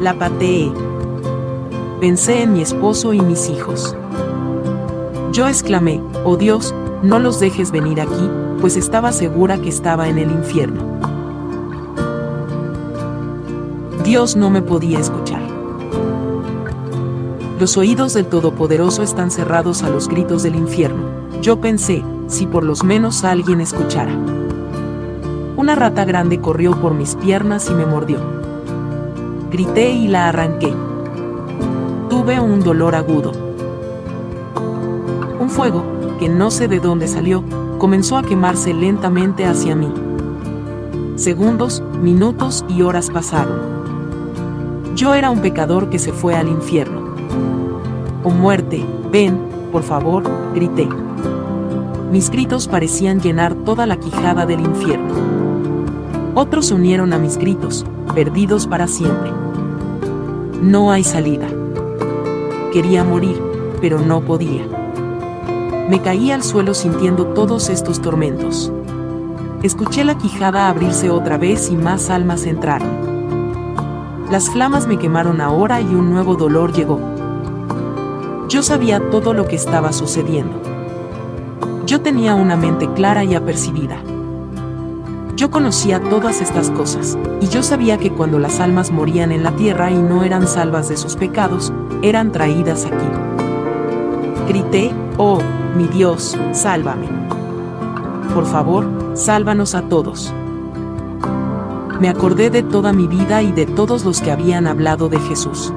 La 0.03 0.13
pateé. 0.19 0.69
Pensé 2.01 2.43
en 2.43 2.51
mi 2.51 2.61
esposo 2.61 3.13
y 3.13 3.21
mis 3.21 3.49
hijos. 3.49 3.95
Yo 5.31 5.47
exclamé, 5.47 6.01
oh 6.25 6.35
Dios, 6.35 6.75
no 7.01 7.19
los 7.19 7.39
dejes 7.39 7.71
venir 7.71 8.01
aquí, 8.01 8.29
pues 8.59 8.75
estaba 8.75 9.13
segura 9.13 9.59
que 9.59 9.69
estaba 9.69 10.09
en 10.09 10.17
el 10.17 10.29
infierno. 10.29 10.81
Dios 14.03 14.35
no 14.35 14.49
me 14.49 14.61
podía 14.61 14.99
escuchar. 14.99 15.41
Los 17.57 17.77
oídos 17.77 18.13
del 18.13 18.25
Todopoderoso 18.25 19.03
están 19.03 19.31
cerrados 19.31 19.83
a 19.83 19.89
los 19.89 20.09
gritos 20.09 20.43
del 20.43 20.57
infierno. 20.57 21.03
Yo 21.41 21.61
pensé, 21.61 22.03
si 22.27 22.45
por 22.45 22.65
lo 22.65 22.73
menos 22.83 23.23
alguien 23.23 23.61
escuchara. 23.61 24.11
Una 25.55 25.75
rata 25.75 26.03
grande 26.03 26.41
corrió 26.41 26.73
por 26.81 26.93
mis 26.93 27.15
piernas 27.15 27.69
y 27.69 27.73
me 27.73 27.85
mordió. 27.85 28.42
Grité 29.53 29.91
y 29.91 30.07
la 30.07 30.29
arranqué. 30.29 30.73
Tuve 32.09 32.39
un 32.39 32.61
dolor 32.61 32.95
agudo. 32.95 33.31
Un 35.39 35.47
fuego, 35.47 35.83
que 36.17 36.27
no 36.27 36.49
sé 36.49 36.67
de 36.67 36.79
dónde 36.79 37.07
salió, 37.07 37.43
comenzó 37.77 38.17
a 38.17 38.23
quemarse 38.23 38.73
lentamente 38.73 39.45
hacia 39.45 39.75
mí. 39.75 39.93
Segundos, 41.17 41.83
minutos 42.01 42.65
y 42.67 42.81
horas 42.81 43.11
pasaron. 43.11 43.59
Yo 44.95 45.13
era 45.13 45.29
un 45.29 45.43
pecador 45.43 45.91
que 45.91 45.99
se 45.99 46.13
fue 46.13 46.33
al 46.33 46.47
infierno. 46.47 47.13
Oh 48.23 48.31
muerte, 48.31 48.83
ven, 49.11 49.37
por 49.71 49.83
favor, 49.83 50.23
grité. 50.55 50.89
Mis 52.11 52.31
gritos 52.31 52.67
parecían 52.67 53.21
llenar 53.21 53.53
toda 53.53 53.85
la 53.85 53.97
quijada 53.97 54.47
del 54.47 54.61
infierno. 54.61 55.13
Otros 56.33 56.65
se 56.65 56.73
unieron 56.73 57.13
a 57.13 57.19
mis 57.19 57.37
gritos, 57.37 57.85
perdidos 58.15 58.65
para 58.65 58.87
siempre. 58.87 59.42
No 60.63 60.93
hay 60.93 61.03
salida. 61.03 61.49
Quería 62.71 63.03
morir, 63.03 63.37
pero 63.81 63.99
no 63.99 64.21
podía. 64.21 64.65
Me 65.89 66.01
caí 66.01 66.31
al 66.31 66.41
suelo 66.41 66.73
sintiendo 66.73 67.25
todos 67.25 67.67
estos 67.67 68.01
tormentos. 68.01 68.71
Escuché 69.61 70.05
la 70.05 70.17
quijada 70.17 70.69
abrirse 70.69 71.09
otra 71.09 71.37
vez 71.37 71.69
y 71.69 71.75
más 71.75 72.09
almas 72.09 72.45
entraron. 72.45 74.23
Las 74.31 74.49
flamas 74.49 74.87
me 74.87 74.97
quemaron 74.97 75.41
ahora 75.41 75.81
y 75.81 75.95
un 75.95 76.11
nuevo 76.11 76.35
dolor 76.35 76.71
llegó. 76.71 76.97
Yo 78.47 78.63
sabía 78.63 79.09
todo 79.09 79.33
lo 79.33 79.45
que 79.45 79.57
estaba 79.57 79.91
sucediendo. 79.91 80.61
Yo 81.85 81.99
tenía 81.99 82.35
una 82.35 82.55
mente 82.55 82.87
clara 82.93 83.25
y 83.25 83.35
apercibida. 83.35 83.97
Yo 85.35 85.49
conocía 85.49 85.99
todas 85.99 86.41
estas 86.41 86.69
cosas, 86.69 87.17
y 87.41 87.47
yo 87.47 87.63
sabía 87.63 87.97
que 87.97 88.11
cuando 88.11 88.37
las 88.37 88.59
almas 88.59 88.91
morían 88.91 89.31
en 89.31 89.43
la 89.43 89.55
tierra 89.55 89.89
y 89.89 89.97
no 89.97 90.23
eran 90.23 90.47
salvas 90.47 90.89
de 90.89 90.97
sus 90.97 91.15
pecados, 91.15 91.73
eran 92.01 92.31
traídas 92.31 92.85
aquí. 92.85 93.05
Grité, 94.47 94.91
oh, 95.17 95.39
mi 95.75 95.87
Dios, 95.87 96.37
sálvame. 96.51 97.07
Por 98.33 98.45
favor, 98.45 98.87
sálvanos 99.15 99.73
a 99.73 99.81
todos. 99.83 100.33
Me 101.99 102.09
acordé 102.09 102.49
de 102.49 102.61
toda 102.63 102.93
mi 102.93 103.07
vida 103.07 103.41
y 103.41 103.51
de 103.51 103.65
todos 103.65 104.05
los 104.05 104.21
que 104.21 104.31
habían 104.31 104.67
hablado 104.67 105.09
de 105.09 105.19
Jesús. 105.19 105.73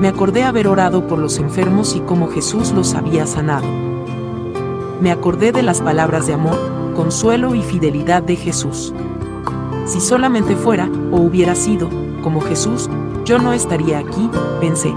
Me 0.00 0.08
acordé 0.08 0.44
haber 0.44 0.68
orado 0.68 1.06
por 1.06 1.18
los 1.18 1.38
enfermos 1.38 1.96
y 1.96 2.00
cómo 2.00 2.28
Jesús 2.28 2.72
los 2.72 2.94
había 2.94 3.26
sanado 3.26 3.66
me 5.00 5.12
acordé 5.12 5.52
de 5.52 5.62
las 5.62 5.80
palabras 5.80 6.26
de 6.26 6.34
amor, 6.34 6.58
consuelo 6.98 7.54
y 7.54 7.62
fidelidad 7.62 8.24
de 8.24 8.34
Jesús. 8.34 8.92
Si 9.86 10.00
solamente 10.00 10.56
fuera, 10.56 10.90
o 11.12 11.18
hubiera 11.18 11.54
sido, 11.54 11.88
como 12.24 12.40
Jesús, 12.40 12.90
yo 13.24 13.38
no 13.38 13.52
estaría 13.52 14.00
aquí, 14.00 14.28
pensé. 14.58 14.92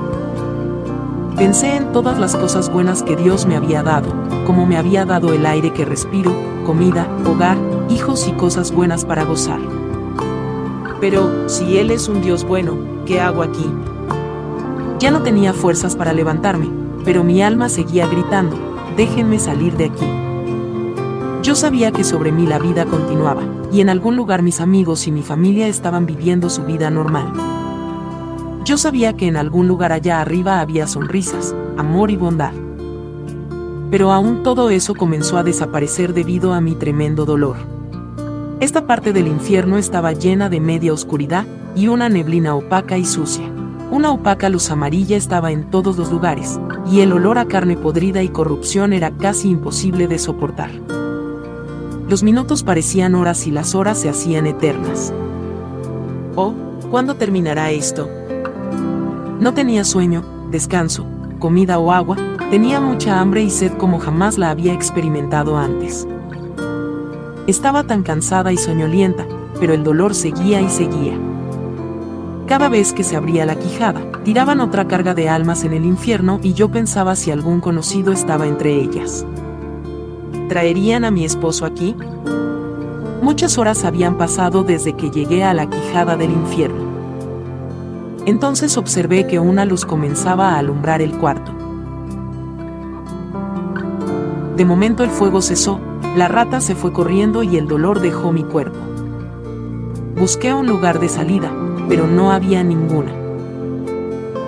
Pensé 1.37 1.75
en 1.75 1.91
todas 1.91 2.17
las 2.17 2.35
cosas 2.35 2.73
buenas 2.73 3.03
que 3.03 3.15
Dios 3.15 3.45
me 3.45 3.55
había 3.55 3.83
dado, 3.83 4.09
como 4.47 4.65
me 4.65 4.77
había 4.77 5.05
dado 5.05 5.31
el 5.31 5.45
aire 5.45 5.73
que 5.73 5.85
respiro, 5.85 6.33
comida, 6.65 7.07
hogar, 7.23 7.59
hijos 7.87 8.27
y 8.27 8.31
cosas 8.31 8.71
buenas 8.71 9.05
para 9.05 9.23
gozar. 9.23 9.59
Pero, 10.99 11.47
si 11.47 11.77
Él 11.77 11.91
es 11.91 12.07
un 12.07 12.23
Dios 12.23 12.45
bueno, 12.45 12.79
¿qué 13.05 13.21
hago 13.21 13.43
aquí? 13.43 13.69
Ya 14.97 15.11
no 15.11 15.21
tenía 15.21 15.53
fuerzas 15.53 15.95
para 15.95 16.13
levantarme, 16.13 16.67
pero 17.05 17.23
mi 17.23 17.43
alma 17.43 17.69
seguía 17.69 18.07
gritando, 18.07 18.57
déjenme 18.97 19.37
salir 19.37 19.77
de 19.77 19.85
aquí. 19.85 20.20
Yo 21.43 21.55
sabía 21.55 21.91
que 21.91 22.03
sobre 22.03 22.31
mí 22.31 22.45
la 22.45 22.59
vida 22.59 22.85
continuaba, 22.85 23.41
y 23.71 23.81
en 23.81 23.89
algún 23.89 24.15
lugar 24.15 24.43
mis 24.43 24.61
amigos 24.61 25.07
y 25.07 25.11
mi 25.11 25.23
familia 25.23 25.67
estaban 25.67 26.05
viviendo 26.05 26.51
su 26.51 26.63
vida 26.65 26.91
normal. 26.91 27.33
Yo 28.63 28.77
sabía 28.77 29.13
que 29.13 29.25
en 29.25 29.35
algún 29.35 29.67
lugar 29.67 29.91
allá 29.91 30.21
arriba 30.21 30.59
había 30.59 30.85
sonrisas, 30.85 31.55
amor 31.77 32.11
y 32.11 32.15
bondad. 32.15 32.51
Pero 33.89 34.11
aún 34.11 34.43
todo 34.43 34.69
eso 34.69 34.93
comenzó 34.93 35.37
a 35.37 35.43
desaparecer 35.43 36.13
debido 36.13 36.53
a 36.53 36.61
mi 36.61 36.75
tremendo 36.75 37.25
dolor. 37.25 37.57
Esta 38.59 38.85
parte 38.85 39.11
del 39.11 39.27
infierno 39.27 39.79
estaba 39.79 40.13
llena 40.13 40.47
de 40.47 40.59
media 40.59 40.93
oscuridad 40.93 41.47
y 41.75 41.87
una 41.87 42.07
neblina 42.07 42.53
opaca 42.53 42.99
y 42.99 43.05
sucia. 43.05 43.51
Una 43.89 44.11
opaca 44.11 44.47
luz 44.47 44.69
amarilla 44.69 45.17
estaba 45.17 45.51
en 45.51 45.71
todos 45.71 45.97
los 45.97 46.11
lugares, 46.11 46.59
y 46.91 46.99
el 46.99 47.11
olor 47.13 47.39
a 47.39 47.45
carne 47.45 47.77
podrida 47.77 48.21
y 48.21 48.29
corrupción 48.29 48.93
era 48.93 49.09
casi 49.09 49.49
imposible 49.49 50.07
de 50.07 50.19
soportar. 50.19 50.69
Los 52.11 52.23
minutos 52.23 52.61
parecían 52.61 53.15
horas 53.15 53.47
y 53.47 53.51
las 53.51 53.73
horas 53.73 53.97
se 53.97 54.09
hacían 54.09 54.45
eternas. 54.45 55.13
Oh, 56.35 56.53
¿cuándo 56.89 57.15
terminará 57.15 57.71
esto? 57.71 58.09
No 59.39 59.53
tenía 59.53 59.85
sueño, 59.85 60.21
descanso, 60.51 61.05
comida 61.39 61.79
o 61.79 61.93
agua, 61.93 62.17
tenía 62.49 62.81
mucha 62.81 63.21
hambre 63.21 63.43
y 63.43 63.49
sed 63.49 63.71
como 63.77 63.97
jamás 63.97 64.37
la 64.37 64.49
había 64.49 64.73
experimentado 64.73 65.57
antes. 65.57 66.05
Estaba 67.47 67.85
tan 67.85 68.03
cansada 68.03 68.51
y 68.51 68.57
soñolienta, 68.57 69.25
pero 69.61 69.73
el 69.73 69.85
dolor 69.85 70.13
seguía 70.13 70.59
y 70.59 70.67
seguía. 70.67 71.17
Cada 72.45 72.67
vez 72.67 72.91
que 72.91 73.05
se 73.05 73.15
abría 73.15 73.45
la 73.45 73.55
quijada, 73.55 74.01
tiraban 74.25 74.59
otra 74.59 74.85
carga 74.85 75.13
de 75.13 75.29
almas 75.29 75.63
en 75.63 75.71
el 75.71 75.85
infierno 75.85 76.41
y 76.43 76.55
yo 76.55 76.67
pensaba 76.67 77.15
si 77.15 77.31
algún 77.31 77.61
conocido 77.61 78.11
estaba 78.11 78.47
entre 78.47 78.73
ellas. 78.73 79.25
¿Traerían 80.51 81.05
a 81.05 81.11
mi 81.11 81.23
esposo 81.23 81.65
aquí? 81.65 81.95
Muchas 83.21 83.57
horas 83.57 83.85
habían 83.85 84.17
pasado 84.17 84.65
desde 84.65 84.97
que 84.97 85.09
llegué 85.09 85.45
a 85.45 85.53
la 85.53 85.69
quijada 85.69 86.17
del 86.17 86.31
infierno. 86.31 86.83
Entonces 88.25 88.75
observé 88.75 89.27
que 89.27 89.39
una 89.39 89.63
luz 89.63 89.85
comenzaba 89.85 90.49
a 90.49 90.57
alumbrar 90.57 91.01
el 91.01 91.17
cuarto. 91.17 91.53
De 94.57 94.65
momento 94.65 95.05
el 95.05 95.09
fuego 95.09 95.41
cesó, 95.41 95.79
la 96.17 96.27
rata 96.27 96.59
se 96.59 96.75
fue 96.75 96.91
corriendo 96.91 97.43
y 97.43 97.55
el 97.55 97.65
dolor 97.65 98.01
dejó 98.01 98.33
mi 98.33 98.43
cuerpo. 98.43 98.79
Busqué 100.17 100.53
un 100.53 100.67
lugar 100.67 100.99
de 100.99 101.07
salida, 101.07 101.49
pero 101.87 102.07
no 102.07 102.33
había 102.33 102.61
ninguna. 102.61 103.13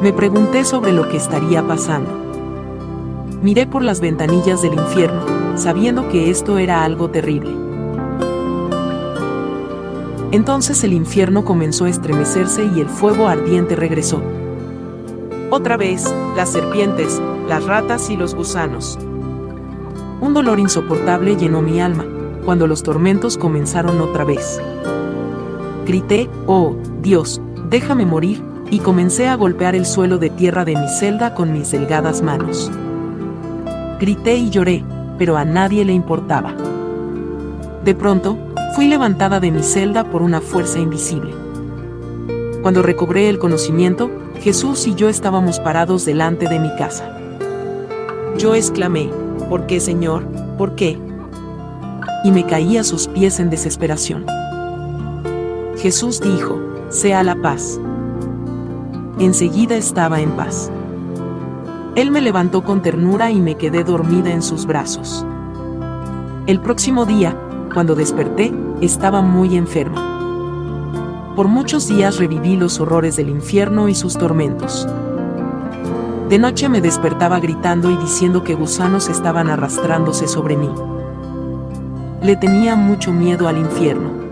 Me 0.01 0.11
pregunté 0.11 0.65
sobre 0.65 0.91
lo 0.91 1.07
que 1.07 1.15
estaría 1.15 1.65
pasando. 1.65 2.22
Miré 3.43 3.67
por 3.67 3.83
las 3.83 3.99
ventanillas 3.99 4.61
del 4.61 4.73
infierno, 4.75 5.57
sabiendo 5.57 6.07
que 6.07 6.29
esto 6.29 6.57
era 6.57 6.85
algo 6.85 7.09
terrible. 7.09 7.53
Entonces 10.31 10.81
el 10.85 10.93
infierno 10.93 11.43
comenzó 11.43 11.83
a 11.83 11.89
estremecerse 11.89 12.63
y 12.73 12.79
el 12.79 12.87
fuego 12.87 13.27
ardiente 13.27 13.75
regresó. 13.75 14.23
Otra 15.49 15.75
vez, 15.75 16.05
las 16.37 16.53
serpientes, 16.53 17.21
las 17.49 17.65
ratas 17.65 18.09
y 18.09 18.15
los 18.15 18.33
gusanos. 18.33 18.97
Un 20.21 20.33
dolor 20.33 20.57
insoportable 20.57 21.35
llenó 21.35 21.61
mi 21.61 21.81
alma, 21.81 22.05
cuando 22.45 22.65
los 22.65 22.81
tormentos 22.81 23.37
comenzaron 23.37 23.99
otra 23.99 24.23
vez. 24.23 24.61
Grité, 25.85 26.29
oh, 26.47 26.77
Dios, 27.01 27.41
déjame 27.69 28.05
morir, 28.05 28.41
y 28.71 28.79
comencé 28.79 29.27
a 29.27 29.35
golpear 29.35 29.75
el 29.75 29.85
suelo 29.85 30.17
de 30.17 30.29
tierra 30.29 30.63
de 30.63 30.77
mi 30.77 30.87
celda 30.87 31.35
con 31.35 31.51
mis 31.51 31.71
delgadas 31.71 32.21
manos. 32.21 32.71
Grité 34.03 34.35
y 34.35 34.49
lloré, 34.49 34.83
pero 35.17 35.37
a 35.37 35.45
nadie 35.45 35.85
le 35.85 35.93
importaba. 35.93 36.53
De 37.85 37.95
pronto, 37.95 38.37
Fui 38.73 38.87
levantada 38.87 39.39
de 39.39 39.51
mi 39.51 39.61
celda 39.61 40.03
por 40.03 40.23
una 40.23 40.41
fuerza 40.41 40.79
invisible. 40.79 41.31
Cuando 42.63 42.81
recobré 42.81 43.29
el 43.29 43.37
conocimiento, 43.37 44.09
Jesús 44.39 44.87
y 44.87 44.95
yo 44.95 45.09
estábamos 45.09 45.59
parados 45.59 46.05
delante 46.05 46.49
de 46.49 46.57
mi 46.57 46.75
casa. 46.75 47.15
Yo 48.39 48.55
exclamé, 48.55 49.11
¿por 49.47 49.67
qué, 49.67 49.79
Señor? 49.79 50.25
¿Por 50.57 50.73
qué? 50.73 50.97
Y 52.23 52.31
me 52.31 52.47
caí 52.47 52.77
a 52.77 52.83
sus 52.83 53.07
pies 53.07 53.39
en 53.39 53.51
desesperación. 53.51 54.25
Jesús 55.77 56.19
dijo, 56.19 56.59
sea 56.89 57.21
la 57.21 57.35
paz. 57.35 57.79
Enseguida 59.19 59.75
estaba 59.75 60.19
en 60.19 60.31
paz. 60.31 60.71
Él 61.95 62.09
me 62.09 62.21
levantó 62.21 62.63
con 62.63 62.81
ternura 62.81 63.29
y 63.29 63.39
me 63.39 63.55
quedé 63.55 63.83
dormida 63.83 64.31
en 64.31 64.41
sus 64.41 64.65
brazos. 64.65 65.23
El 66.47 66.59
próximo 66.59 67.05
día, 67.05 67.37
cuando 67.71 67.93
desperté, 67.93 68.51
estaba 68.81 69.21
muy 69.21 69.55
enferma. 69.55 71.33
Por 71.35 71.47
muchos 71.47 71.87
días 71.87 72.17
reviví 72.17 72.55
los 72.55 72.79
horrores 72.79 73.15
del 73.15 73.29
infierno 73.29 73.89
y 73.89 73.95
sus 73.95 74.17
tormentos. 74.17 74.87
De 76.29 76.39
noche 76.39 76.67
me 76.67 76.81
despertaba 76.81 77.39
gritando 77.39 77.91
y 77.91 77.97
diciendo 77.97 78.43
que 78.43 78.55
gusanos 78.55 79.07
estaban 79.07 79.47
arrastrándose 79.47 80.27
sobre 80.27 80.57
mí. 80.57 80.69
Le 82.23 82.35
tenía 82.37 82.75
mucho 82.75 83.13
miedo 83.13 83.47
al 83.47 83.59
infierno. 83.59 84.22